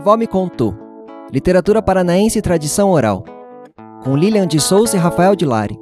avó 0.00 0.16
me 0.16 0.26
contou. 0.26 0.74
Literatura 1.30 1.82
paranaense 1.82 2.38
e 2.38 2.42
tradição 2.42 2.90
oral. 2.90 3.22
Com 4.02 4.16
Lilian 4.16 4.46
de 4.46 4.58
Souza 4.58 4.96
e 4.96 4.98
Rafael 4.98 5.36
de 5.36 5.44
Lari. 5.44 5.78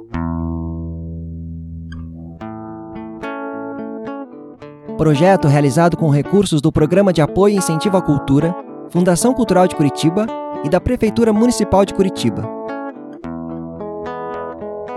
Projeto 4.97 5.47
realizado 5.47 5.95
com 5.95 6.09
recursos 6.09 6.61
do 6.61 6.69
Programa 6.69 7.13
de 7.13 7.21
Apoio 7.21 7.55
e 7.55 7.57
Incentivo 7.57 7.95
à 7.95 8.01
Cultura, 8.01 8.53
Fundação 8.89 9.33
Cultural 9.33 9.65
de 9.65 9.75
Curitiba 9.75 10.27
e 10.65 10.69
da 10.69 10.81
Prefeitura 10.81 11.31
Municipal 11.31 11.85
de 11.85 11.93
Curitiba. 11.93 12.43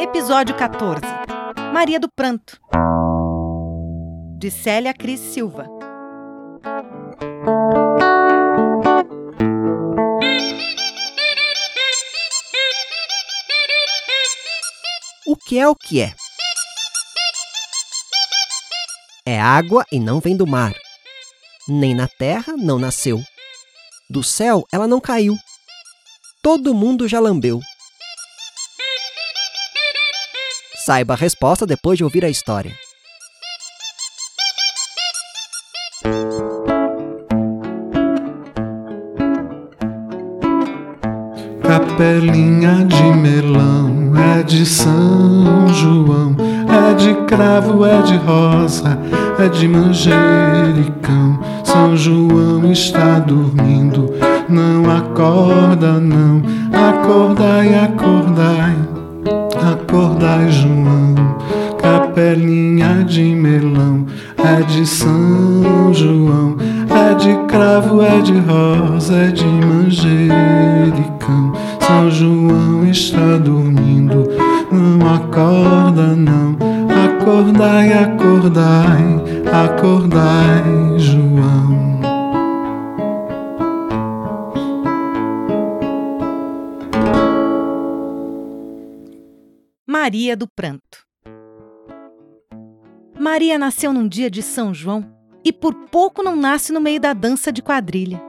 Episódio 0.01 0.57
14 0.57 1.01
Maria 1.73 2.01
do 2.01 2.09
Pranto 2.11 2.59
De 4.37 4.51
Célia 4.51 4.93
Cris 4.93 5.21
Silva 5.21 5.82
que 15.53 15.59
é 15.59 15.69
o 15.69 15.77
que 15.77 16.01
é? 16.01 16.15
É 19.27 19.39
água 19.39 19.85
e 19.93 20.01
não 20.01 20.19
vem 20.19 20.35
do 20.35 20.47
mar. 20.47 20.73
Nem 21.69 21.95
na 21.95 22.09
terra 22.09 22.55
não 22.57 22.79
nasceu. 22.79 23.23
Do 24.09 24.23
céu 24.23 24.65
ela 24.73 24.89
não 24.89 24.99
caiu. 24.99 25.37
Todo 26.43 26.73
mundo 26.73 27.07
já 27.07 27.21
lambeu. 27.21 27.61
Saiba 30.87 31.13
a 31.13 31.19
resposta 31.19 31.67
depois 31.67 31.99
de 31.99 32.05
ouvir 32.05 32.25
a 32.25 32.31
história. 32.31 32.75
Capelinha 41.63 42.87
de 42.87 43.03
melão 43.03 44.02
é 44.17 44.43
de 44.43 44.67
São 44.67 45.69
João, 45.69 46.35
é 46.69 46.95
de 46.95 47.15
cravo, 47.27 47.85
é 47.85 48.03
de 48.03 48.17
rosa, 48.17 48.99
é 49.39 49.49
de 49.49 49.69
manjericão. 49.69 51.39
São 51.65 51.97
João 51.97 52.71
está 52.71 53.19
dormindo, 53.19 54.13
não 54.49 54.91
acorda, 54.91 55.99
não. 55.99 56.43
Acordai, 56.73 57.75
acordai, 57.75 58.77
acordai, 59.73 60.51
João. 60.51 61.15
Capelinha 61.81 63.05
de 63.05 63.35
melão 63.35 64.07
é 64.39 64.63
de 64.63 64.87
São 64.87 65.93
João, 65.93 66.57
é 66.89 67.15
de 67.15 67.35
cravo, 67.47 68.03
é 68.03 68.21
de 68.21 68.39
rosa, 68.39 69.15
é 69.15 69.27
de 69.29 69.45
manjericão. 69.45 71.52
João 72.11 72.85
está 72.89 73.39
dormindo, 73.39 74.29
não 74.71 75.15
acorda, 75.15 76.15
não. 76.17 76.57
Acordai, 77.05 77.93
acordai, 77.93 79.03
acordai, 79.53 80.99
João. 80.99 82.01
Maria 89.87 90.37
do 90.37 90.49
Pranto 90.49 91.07
Maria 93.19 93.57
nasceu 93.57 93.93
num 93.93 94.09
dia 94.09 94.29
de 94.29 94.43
São 94.43 94.75
João 94.75 95.09
e 95.45 95.53
por 95.53 95.75
pouco 95.75 96.23
não 96.23 96.35
nasce 96.35 96.73
no 96.73 96.81
meio 96.81 97.01
da 97.01 97.13
dança 97.13 97.53
de 97.53 97.63
quadrilha. 97.63 98.21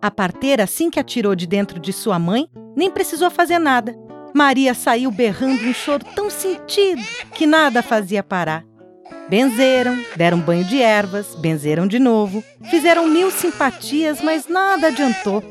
A 0.00 0.10
parteira, 0.10 0.64
assim 0.64 0.90
que 0.90 0.98
a 0.98 1.04
tirou 1.04 1.34
de 1.34 1.46
dentro 1.46 1.78
de 1.80 1.92
sua 1.92 2.18
mãe, 2.18 2.48
nem 2.78 2.90
precisou 2.92 3.28
fazer 3.28 3.58
nada. 3.58 3.98
Maria 4.32 4.72
saiu 4.72 5.10
berrando 5.10 5.64
um 5.64 5.74
choro 5.74 6.04
tão 6.14 6.30
sentido 6.30 7.02
que 7.34 7.44
nada 7.44 7.82
fazia 7.82 8.22
parar. 8.22 8.64
Benzeram, 9.28 9.98
deram 10.14 10.38
banho 10.38 10.64
de 10.64 10.80
ervas, 10.80 11.34
benzeram 11.34 11.88
de 11.88 11.98
novo, 11.98 12.42
fizeram 12.70 13.08
mil 13.08 13.32
simpatias, 13.32 14.20
mas 14.22 14.46
nada 14.46 14.86
adiantou. 14.86 15.42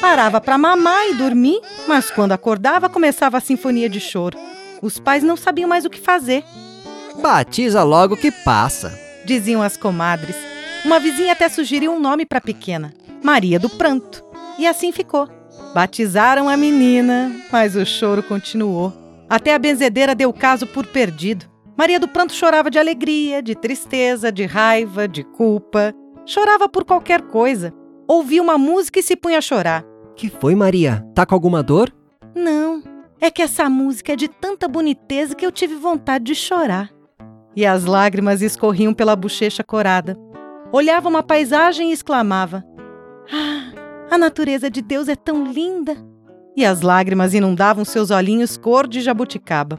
Parava 0.00 0.40
para 0.40 0.56
mamar 0.56 1.06
e 1.10 1.14
dormir, 1.14 1.60
mas 1.86 2.10
quando 2.10 2.32
acordava 2.32 2.88
começava 2.88 3.36
a 3.36 3.40
sinfonia 3.40 3.88
de 3.88 4.00
choro. 4.00 4.38
Os 4.80 4.98
pais 4.98 5.22
não 5.22 5.36
sabiam 5.36 5.68
mais 5.68 5.84
o 5.84 5.90
que 5.90 6.00
fazer. 6.00 6.42
Batiza 7.20 7.82
logo 7.82 8.16
que 8.16 8.30
passa, 8.30 8.98
diziam 9.26 9.62
as 9.62 9.76
comadres. 9.76 10.36
Uma 10.86 10.98
vizinha 10.98 11.32
até 11.32 11.50
sugeriu 11.50 11.92
um 11.92 12.00
nome 12.00 12.24
para 12.24 12.38
a 12.38 12.42
pequena, 12.42 12.94
Maria 13.22 13.58
do 13.58 13.68
Pranto. 13.68 14.24
E 14.58 14.66
assim 14.66 14.90
ficou. 14.90 15.28
Batizaram 15.76 16.48
a 16.48 16.56
menina, 16.56 17.30
mas 17.52 17.76
o 17.76 17.84
choro 17.84 18.22
continuou. 18.22 18.94
Até 19.28 19.54
a 19.54 19.58
benzedeira 19.58 20.14
deu 20.14 20.32
caso 20.32 20.66
por 20.66 20.86
perdido. 20.86 21.44
Maria 21.76 22.00
do 22.00 22.08
Pranto 22.08 22.32
chorava 22.32 22.70
de 22.70 22.78
alegria, 22.78 23.42
de 23.42 23.54
tristeza, 23.54 24.32
de 24.32 24.46
raiva, 24.46 25.06
de 25.06 25.22
culpa. 25.22 25.94
Chorava 26.24 26.66
por 26.66 26.82
qualquer 26.82 27.20
coisa. 27.20 27.74
Ouvia 28.08 28.42
uma 28.42 28.56
música 28.56 29.00
e 29.00 29.02
se 29.02 29.14
punha 29.14 29.36
a 29.36 29.42
chorar. 29.42 29.84
Que 30.16 30.30
foi, 30.30 30.54
Maria? 30.54 31.06
Tá 31.14 31.26
com 31.26 31.34
alguma 31.34 31.62
dor? 31.62 31.94
Não. 32.34 32.82
É 33.20 33.30
que 33.30 33.42
essa 33.42 33.68
música 33.68 34.14
é 34.14 34.16
de 34.16 34.28
tanta 34.28 34.66
boniteza 34.66 35.34
que 35.34 35.44
eu 35.44 35.52
tive 35.52 35.74
vontade 35.74 36.24
de 36.24 36.34
chorar. 36.34 36.90
E 37.54 37.66
as 37.66 37.84
lágrimas 37.84 38.40
escorriam 38.40 38.94
pela 38.94 39.14
bochecha 39.14 39.62
corada. 39.62 40.16
Olhava 40.72 41.06
uma 41.06 41.22
paisagem 41.22 41.90
e 41.90 41.92
exclamava: 41.92 42.64
a 44.10 44.16
natureza 44.18 44.70
de 44.70 44.80
Deus 44.80 45.08
é 45.08 45.16
tão 45.16 45.44
linda! 45.44 45.96
E 46.56 46.64
as 46.64 46.80
lágrimas 46.80 47.34
inundavam 47.34 47.84
seus 47.84 48.10
olhinhos 48.10 48.56
cor 48.56 48.86
de 48.86 49.00
jabuticaba. 49.00 49.78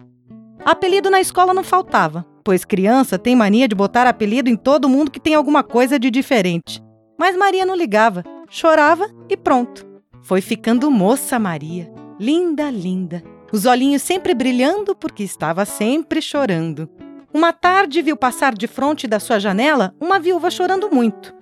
Apelido 0.63 1.09
na 1.09 1.19
escola 1.19 1.53
não 1.53 1.63
faltava, 1.63 2.25
pois 2.43 2.65
criança 2.65 3.17
tem 3.17 3.35
mania 3.35 3.67
de 3.67 3.75
botar 3.75 4.05
apelido 4.05 4.49
em 4.49 4.55
todo 4.55 4.89
mundo 4.89 5.09
que 5.09 5.19
tem 5.19 5.33
alguma 5.33 5.63
coisa 5.63 5.97
de 5.97 6.11
diferente. 6.11 6.83
Mas 7.17 7.35
Maria 7.35 7.65
não 7.65 7.75
ligava, 7.75 8.23
chorava 8.49 9.09
e 9.27 9.35
pronto. 9.35 9.87
Foi 10.21 10.41
ficando 10.41 10.91
moça 10.91 11.39
Maria, 11.39 11.91
linda, 12.19 12.69
linda. 12.69 13.23
Os 13.51 13.65
olhinhos 13.65 14.01
sempre 14.01 14.33
brilhando 14.35 14.95
porque 14.95 15.23
estava 15.23 15.65
sempre 15.65 16.21
chorando. 16.21 16.89
Uma 17.33 17.53
tarde 17.53 18.01
viu 18.01 18.17
passar 18.17 18.53
de 18.53 18.67
frente 18.67 19.07
da 19.07 19.19
sua 19.19 19.39
janela 19.39 19.95
uma 20.01 20.19
viúva 20.19 20.51
chorando 20.51 20.89
muito. 20.91 21.33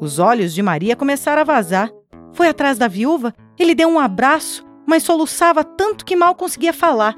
Os 0.00 0.18
olhos 0.18 0.52
de 0.52 0.60
Maria 0.60 0.96
começaram 0.96 1.42
a 1.42 1.44
vazar. 1.44 1.90
Foi 2.32 2.48
atrás 2.48 2.78
da 2.78 2.88
viúva, 2.88 3.34
ele 3.58 3.74
deu 3.74 3.88
um 3.88 3.98
abraço, 3.98 4.64
mas 4.86 5.02
soluçava 5.02 5.62
tanto 5.62 6.04
que 6.04 6.16
mal 6.16 6.34
conseguia 6.34 6.72
falar. 6.72 7.16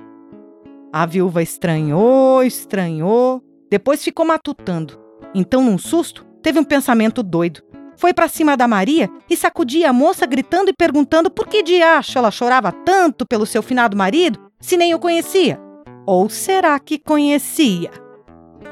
A 0.93 1.07
viúva 1.07 1.43
estranhou, 1.43 2.43
estranhou, 2.43 3.43
depois 3.71 4.03
ficou 4.03 4.25
matutando. 4.25 4.99
Então, 5.35 5.63
num 5.63 5.79
susto, 5.79 6.25
teve 6.43 6.59
um 6.59 6.65
pensamento 6.65 7.23
doido. 7.23 7.63
Foi 7.97 8.13
para 8.13 8.29
cima 8.29 8.57
da 8.57 8.69
Maria 8.69 9.09
e 9.31 9.37
sacudia 9.37 9.91
a 9.91 9.93
moça, 9.93 10.27
gritando 10.27 10.71
e 10.71 10.75
perguntando 10.75 11.31
por 11.31 11.47
que 11.47 11.63
diacho 11.63 12.19
ela 12.19 12.31
chorava 12.31 12.71
tanto 12.71 13.27
pelo 13.27 13.47
seu 13.47 13.63
finado 13.63 13.97
marido, 13.97 14.39
se 14.61 14.77
nem 14.77 14.95
o 14.95 14.99
conhecia. 14.99 15.61
Ou 16.07 16.29
será 16.29 16.79
que 16.79 16.99
conhecia? 16.99 17.91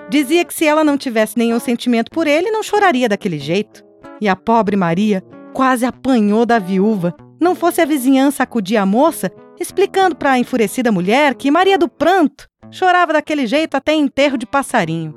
Dizia 0.08 0.44
que 0.44 0.52
se 0.52 0.66
ela 0.66 0.84
não 0.84 0.98
tivesse 0.98 1.38
nenhum 1.38 1.58
sentimento 1.58 2.10
por 2.10 2.26
ele, 2.26 2.50
não 2.50 2.62
choraria 2.62 3.08
daquele 3.08 3.38
jeito. 3.38 3.84
E 4.20 4.28
a 4.28 4.36
pobre 4.36 4.76
Maria 4.76 5.24
quase 5.52 5.84
apanhou 5.84 6.44
da 6.44 6.58
viúva. 6.58 7.14
Não 7.40 7.54
fosse 7.54 7.80
a 7.80 7.84
vizinhança 7.84 8.42
acudir 8.42 8.76
a 8.76 8.86
moça, 8.86 9.30
explicando 9.58 10.16
para 10.16 10.32
a 10.32 10.38
enfurecida 10.38 10.92
mulher 10.92 11.34
que 11.34 11.50
Maria 11.50 11.78
do 11.78 11.88
Pranto 11.88 12.48
chorava 12.70 13.12
daquele 13.12 13.46
jeito 13.46 13.76
até 13.76 13.94
enterro 13.94 14.38
de 14.38 14.46
passarinho. 14.46 15.14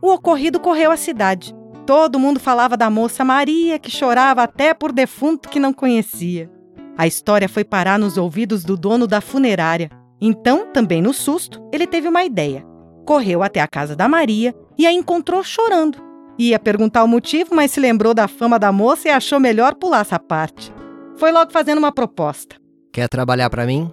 O 0.00 0.12
ocorrido 0.12 0.60
correu 0.60 0.90
à 0.90 0.96
cidade. 0.96 1.54
Todo 1.86 2.18
mundo 2.18 2.38
falava 2.38 2.76
da 2.76 2.88
moça 2.88 3.24
Maria, 3.24 3.78
que 3.78 3.90
chorava 3.90 4.42
até 4.42 4.72
por 4.72 4.92
defunto 4.92 5.48
que 5.48 5.60
não 5.60 5.72
conhecia. 5.72 6.50
A 6.96 7.06
história 7.06 7.48
foi 7.48 7.64
parar 7.64 7.98
nos 7.98 8.16
ouvidos 8.16 8.64
do 8.64 8.76
dono 8.76 9.06
da 9.06 9.20
funerária. 9.20 9.90
Então, 10.20 10.68
também 10.72 11.02
no 11.02 11.12
susto, 11.12 11.62
ele 11.72 11.86
teve 11.86 12.08
uma 12.08 12.24
ideia. 12.24 12.64
Correu 13.04 13.42
até 13.42 13.60
a 13.60 13.68
casa 13.68 13.96
da 13.96 14.08
Maria 14.08 14.54
e 14.78 14.86
a 14.86 14.92
encontrou 14.92 15.42
chorando. 15.42 15.98
Ia 16.38 16.58
perguntar 16.58 17.04
o 17.04 17.08
motivo, 17.08 17.54
mas 17.54 17.70
se 17.70 17.80
lembrou 17.80 18.12
da 18.12 18.26
fama 18.26 18.58
da 18.58 18.72
moça 18.72 19.08
e 19.08 19.10
achou 19.10 19.38
melhor 19.38 19.74
pular 19.74 20.00
essa 20.00 20.18
parte. 20.18 20.72
Foi 21.16 21.30
logo 21.30 21.52
fazendo 21.52 21.78
uma 21.78 21.92
proposta. 21.92 22.56
Quer 22.92 23.08
trabalhar 23.08 23.48
para 23.50 23.66
mim? 23.66 23.90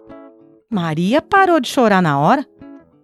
Maria 0.69 1.21
parou 1.21 1.59
de 1.59 1.67
chorar 1.67 2.01
na 2.01 2.19
hora. 2.19 2.45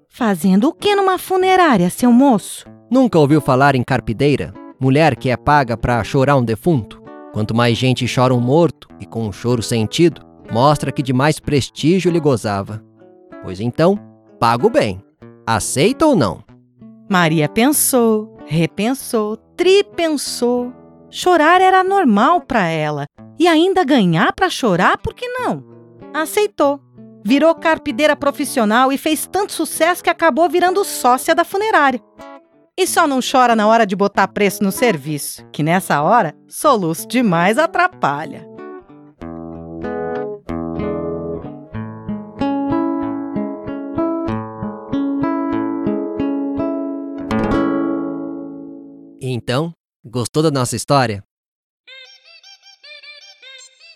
Fazendo 0.09 0.69
o 0.69 0.73
que 0.73 0.95
numa 0.95 1.17
funerária, 1.17 1.89
seu 1.89 2.11
moço? 2.11 2.65
Nunca 2.89 3.19
ouviu 3.19 3.41
falar 3.41 3.75
em 3.75 3.83
carpideira? 3.83 4.53
Mulher 4.79 5.15
que 5.15 5.29
é 5.29 5.37
paga 5.37 5.75
para 5.75 6.03
chorar 6.03 6.35
um 6.37 6.43
defunto? 6.43 7.01
Quanto 7.33 7.53
mais 7.53 7.77
gente 7.77 8.05
chora 8.11 8.33
um 8.33 8.39
morto, 8.39 8.87
e 8.99 9.05
com 9.05 9.27
um 9.27 9.31
choro 9.31 9.61
sentido, 9.61 10.21
mostra 10.51 10.91
que 10.91 11.03
de 11.03 11.13
mais 11.13 11.39
prestígio 11.39 12.11
lhe 12.11 12.19
gozava. 12.19 12.81
Pois 13.43 13.59
então, 13.59 13.99
pago 14.39 14.69
bem. 14.69 15.01
Aceita 15.45 16.05
ou 16.05 16.15
não? 16.15 16.43
Maria 17.09 17.47
pensou, 17.47 18.36
repensou, 18.47 19.37
tripensou 19.55 20.73
Chorar 21.09 21.61
era 21.61 21.83
normal 21.83 22.41
para 22.41 22.67
ela 22.67 23.05
e 23.39 23.47
ainda 23.47 23.83
ganhar 23.83 24.33
para 24.33 24.49
chorar, 24.49 24.97
por 24.97 25.13
que 25.13 25.27
não? 25.27 25.63
Aceitou. 26.13 26.81
Virou 27.23 27.53
carpideira 27.55 28.15
profissional 28.15 28.91
e 28.91 28.97
fez 28.97 29.25
tanto 29.25 29.53
sucesso 29.53 30.03
que 30.03 30.09
acabou 30.09 30.49
virando 30.49 30.83
sócia 30.83 31.33
da 31.33 31.45
funerária. 31.45 32.01
E 32.77 32.85
só 32.85 33.07
não 33.07 33.19
chora 33.19 33.55
na 33.55 33.67
hora 33.67 33.85
de 33.85 33.95
botar 33.95 34.27
preço 34.27 34.63
no 34.63 34.71
serviço, 34.71 35.45
que 35.51 35.63
nessa 35.63 36.01
hora, 36.01 36.35
soluço 36.47 37.07
demais 37.07 37.57
atrapalha. 37.57 38.56
Então, 49.47 49.71
gostou 50.03 50.43
da 50.43 50.51
nossa 50.51 50.75
história? 50.75 51.23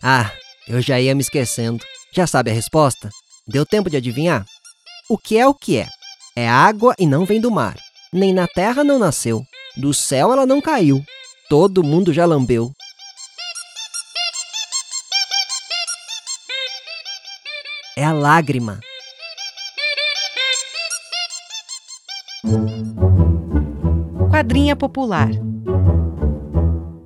Ah, 0.02 0.32
eu 0.66 0.82
já 0.82 0.98
ia 0.98 1.14
me 1.14 1.20
esquecendo. 1.20 1.84
Já 2.16 2.26
sabe 2.26 2.52
a 2.52 2.54
resposta? 2.54 3.10
Deu 3.46 3.66
tempo 3.66 3.90
de 3.90 3.98
adivinhar? 3.98 4.46
O 5.10 5.18
que 5.18 5.38
é 5.38 5.46
o 5.46 5.54
que 5.54 5.78
é? 5.78 5.90
É 6.38 6.48
água 6.48 6.96
e 6.98 7.06
não 7.06 7.26
vem 7.26 7.42
do 7.42 7.52
mar. 7.52 7.76
Nem 8.14 8.34
na 8.34 8.48
terra 8.48 8.82
não 8.82 8.98
nasceu. 8.98 9.44
Do 9.76 9.94
céu 9.94 10.32
ela 10.32 10.46
não 10.46 10.62
caiu. 10.62 11.04
Todo 11.50 11.84
mundo 11.84 12.14
já 12.14 12.26
lambeu. 12.26 12.72
É 17.98 18.06
a 18.06 18.14
lágrima. 18.14 18.80
Quadrinha 24.42 24.76
popular. 24.76 25.30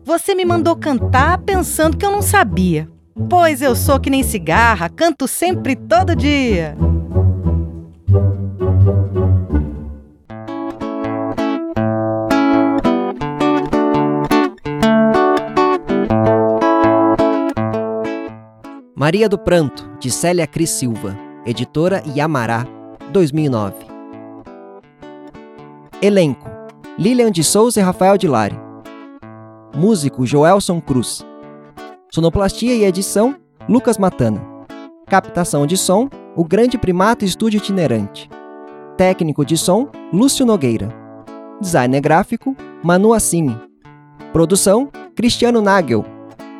Você 0.05 0.33
me 0.33 0.45
mandou 0.45 0.73
cantar 0.73 1.37
pensando 1.39 1.97
que 1.97 2.05
eu 2.05 2.09
não 2.09 2.21
sabia. 2.21 2.89
Pois 3.29 3.61
eu 3.61 3.75
sou 3.75 3.99
que 3.99 4.09
nem 4.09 4.23
cigarra, 4.23 4.87
canto 4.87 5.27
sempre 5.27 5.75
todo 5.75 6.15
dia. 6.15 6.77
Maria 18.95 19.27
do 19.27 19.37
Pranto, 19.37 19.85
de 19.99 20.09
Célia 20.09 20.47
Cris 20.47 20.69
Silva, 20.69 21.17
editora 21.45 22.01
Yamará, 22.15 22.65
2009. 23.11 23.75
Elenco: 26.01 26.54
Lilian 26.97 27.29
de 27.29 27.43
Souza 27.43 27.81
e 27.81 27.83
Rafael 27.83 28.17
de 28.17 28.25
Lari. 28.25 28.57
Músico 29.75 30.25
Joelson 30.25 30.79
Cruz. 30.79 31.25
Sonoplastia 32.09 32.73
e 32.73 32.85
edição 32.85 33.35
Lucas 33.67 33.97
Matana. 33.97 34.41
Captação 35.05 35.67
de 35.67 35.75
som 35.75 36.09
O 36.37 36.45
Grande 36.45 36.77
Primato 36.77 37.25
Estúdio 37.25 37.57
Itinerante. 37.57 38.29
Técnico 38.95 39.43
de 39.43 39.57
som 39.57 39.89
Lúcio 40.13 40.45
Nogueira. 40.45 40.87
Designer 41.59 41.99
gráfico 41.99 42.55
Manu 42.81 43.13
Assimi. 43.13 43.59
Produção 44.31 44.89
Cristiano 45.13 45.61
Nagel. 45.61 46.05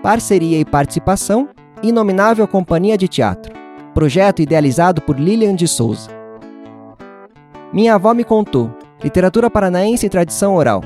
Parceria 0.03 0.59
e 0.59 0.65
participação 0.65 1.47
Inominável 1.81 2.45
Companhia 2.45 2.97
de 2.97 3.07
Teatro. 3.07 3.53
Projeto 3.93 4.41
idealizado 4.41 5.01
por 5.01 5.17
Lilian 5.17 5.55
de 5.55 5.65
Souza. 5.65 6.09
Minha 7.71 7.95
avó 7.95 8.13
me 8.13 8.25
contou. 8.25 8.69
Literatura 9.05 9.51
paranaense 9.51 10.07
e 10.07 10.09
tradição 10.09 10.55
oral. 10.55 10.81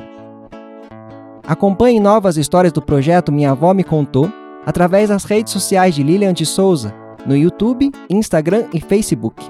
Acompanhe 1.48 2.02
novas 2.02 2.36
histórias 2.36 2.74
do 2.74 2.82
projeto 2.82 3.32
Minha 3.32 3.52
Avó 3.52 3.74
Me 3.74 3.82
Contou 3.82 4.30
através 4.66 5.08
das 5.08 5.24
redes 5.24 5.54
sociais 5.54 5.96
de 5.96 6.04
Lilian 6.04 6.34
de 6.34 6.46
Souza, 6.46 6.94
no 7.26 7.34
YouTube, 7.34 7.90
Instagram 8.10 8.66
e 8.74 8.82
Facebook. 8.82 9.42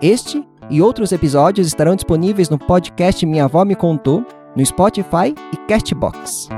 Este 0.00 0.46
e 0.70 0.80
outros 0.80 1.10
episódios 1.10 1.66
estarão 1.66 1.96
disponíveis 1.96 2.48
no 2.48 2.60
podcast 2.60 3.26
Minha 3.26 3.46
Avó 3.46 3.64
Me 3.64 3.74
Contou, 3.74 4.24
no 4.54 4.64
Spotify 4.64 5.34
e 5.52 5.56
Castbox. 5.66 6.48